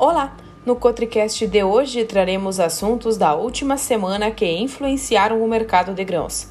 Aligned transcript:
Olá! 0.00 0.36
No 0.64 0.76
Cotricast 0.76 1.44
de 1.44 1.64
hoje 1.64 2.04
traremos 2.04 2.60
assuntos 2.60 3.16
da 3.16 3.34
última 3.34 3.76
semana 3.76 4.30
que 4.30 4.46
influenciaram 4.46 5.42
o 5.42 5.48
mercado 5.48 5.92
de 5.92 6.04
grãos. 6.04 6.46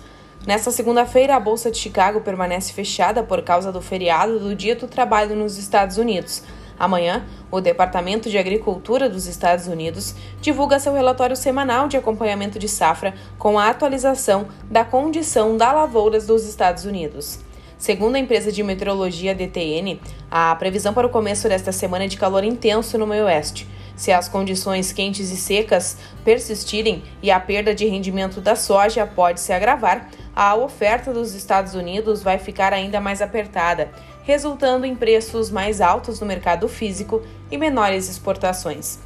Nesta 0.46 0.70
segunda-feira, 0.70 1.34
a 1.34 1.40
Bolsa 1.40 1.72
de 1.72 1.78
Chicago 1.78 2.20
permanece 2.20 2.74
fechada 2.74 3.24
por 3.24 3.42
causa 3.44 3.72
do 3.72 3.80
feriado 3.82 4.38
do 4.38 4.54
Dia 4.54 4.76
do 4.76 4.86
Trabalho 4.86 5.34
nos 5.34 5.58
Estados 5.58 5.98
Unidos. 5.98 6.44
Amanhã, 6.78 7.26
o 7.50 7.62
Departamento 7.62 8.30
de 8.30 8.38
Agricultura 8.38 9.10
dos 9.10 9.28
Estados 9.28 9.68
Unidos 9.68 10.14
divulga 10.42 10.78
seu 10.78 10.92
relatório 10.94 11.38
semanal 11.38 11.88
de 11.88 11.96
acompanhamento 11.96 12.60
de 12.60 12.68
safra 12.68 13.14
com 13.40 13.58
a 13.58 13.70
atualização 13.70 14.50
da 14.70 14.84
condição 14.84 15.56
das 15.56 15.74
lavouras 15.74 16.28
dos 16.28 16.44
Estados 16.44 16.84
Unidos. 16.84 17.47
Segundo 17.78 18.16
a 18.16 18.20
empresa 18.20 18.52
de 18.52 18.64
meteorologia 18.64 19.36
DTN, 19.36 20.02
a 20.32 20.56
previsão 20.56 20.94
para 20.94 21.06
o 21.06 21.12
começo 21.12 21.48
desta 21.48 21.72
semana 21.72 22.06
é 22.06 22.08
de 22.08 22.18
calor 22.18 22.44
intenso 22.44 22.98
no 22.98 23.06
meio 23.06 23.26
oeste. 23.26 23.68
Se 23.96 24.12
as 24.12 24.28
condições 24.28 24.92
quentes 24.92 25.30
e 25.32 25.38
secas 25.38 25.98
persistirem 26.24 27.04
e 27.22 27.30
a 27.30 27.40
perda 27.40 27.76
de 27.76 27.86
rendimento 27.86 28.42
da 28.42 28.56
soja 28.56 29.06
pode 29.06 29.40
se 29.40 29.54
agravar, 29.54 30.10
a 30.36 30.56
oferta 30.56 31.14
dos 31.14 31.34
Estados 31.34 31.76
Unidos 31.76 32.24
vai 32.24 32.40
ficar 32.40 32.74
ainda 32.74 33.00
mais 33.00 33.22
apertada, 33.22 33.92
resultando 34.24 34.86
em 34.86 34.96
preços 34.96 35.52
mais 35.52 35.80
altos 35.80 36.20
no 36.20 36.28
mercado 36.28 36.68
físico 36.68 37.22
e 37.52 37.58
menores 37.58 38.10
exportações. 38.10 39.00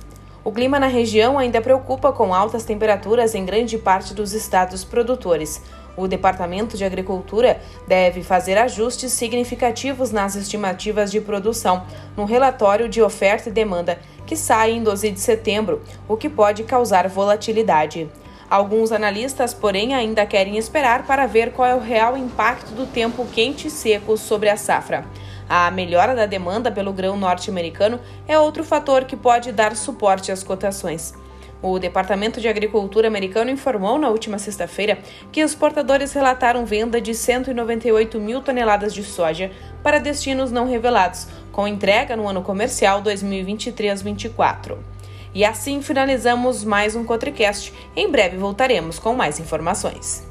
O 0.43 0.51
clima 0.51 0.79
na 0.79 0.87
região 0.87 1.37
ainda 1.37 1.61
preocupa 1.61 2.11
com 2.11 2.33
altas 2.33 2.63
temperaturas 2.65 3.35
em 3.35 3.45
grande 3.45 3.77
parte 3.77 4.11
dos 4.11 4.33
estados 4.33 4.83
produtores. 4.83 5.61
O 5.95 6.07
Departamento 6.07 6.75
de 6.75 6.83
Agricultura 6.83 7.61
deve 7.87 8.23
fazer 8.23 8.57
ajustes 8.57 9.11
significativos 9.11 10.11
nas 10.11 10.35
estimativas 10.35 11.11
de 11.11 11.21
produção 11.21 11.83
no 12.17 12.25
relatório 12.25 12.89
de 12.89 13.03
oferta 13.03 13.49
e 13.49 13.51
demanda 13.51 13.99
que 14.25 14.35
sai 14.35 14.71
em 14.71 14.81
12 14.81 15.11
de 15.11 15.19
setembro, 15.19 15.81
o 16.07 16.17
que 16.17 16.29
pode 16.29 16.63
causar 16.63 17.07
volatilidade. 17.07 18.09
Alguns 18.49 18.91
analistas, 18.91 19.53
porém, 19.53 19.93
ainda 19.93 20.25
querem 20.25 20.57
esperar 20.57 21.05
para 21.05 21.27
ver 21.27 21.51
qual 21.51 21.67
é 21.67 21.75
o 21.75 21.79
real 21.79 22.17
impacto 22.17 22.73
do 22.73 22.87
tempo 22.87 23.25
quente 23.31 23.67
e 23.67 23.71
seco 23.71 24.17
sobre 24.17 24.49
a 24.49 24.57
safra. 24.57 25.05
A 25.53 25.69
melhora 25.69 26.15
da 26.15 26.25
demanda 26.25 26.71
pelo 26.71 26.93
grão 26.93 27.17
norte-americano 27.17 27.99
é 28.25 28.39
outro 28.39 28.63
fator 28.63 29.03
que 29.03 29.17
pode 29.17 29.51
dar 29.51 29.75
suporte 29.75 30.31
às 30.31 30.43
cotações. 30.43 31.13
O 31.61 31.77
Departamento 31.77 32.39
de 32.39 32.47
Agricultura 32.47 33.09
americano 33.09 33.51
informou 33.51 33.97
na 33.99 34.07
última 34.07 34.39
sexta-feira 34.39 34.99
que 35.29 35.41
exportadores 35.41 36.13
relataram 36.13 36.65
venda 36.65 37.01
de 37.01 37.13
198 37.13 38.17
mil 38.17 38.41
toneladas 38.41 38.93
de 38.93 39.03
soja 39.03 39.51
para 39.83 39.99
destinos 39.99 40.53
não 40.53 40.69
revelados, 40.69 41.27
com 41.51 41.67
entrega 41.67 42.15
no 42.15 42.29
ano 42.29 42.41
comercial 42.41 43.03
2023-24. 43.03 44.77
E 45.35 45.43
assim 45.43 45.81
finalizamos 45.81 46.63
mais 46.63 46.95
um 46.95 47.03
Cotricast. 47.03 47.73
Em 47.93 48.09
breve 48.09 48.37
voltaremos 48.37 48.99
com 48.99 49.13
mais 49.13 49.37
informações. 49.37 50.30